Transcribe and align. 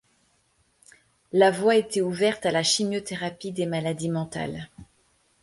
La 1.31 1.51
voie 1.51 1.75
était 1.75 2.01
ouverte 2.01 2.47
à 2.47 2.51
la 2.51 2.63
chimiothérapie 2.63 3.51
des 3.51 3.67
maladies 3.67 4.09
mentales. 4.09 4.67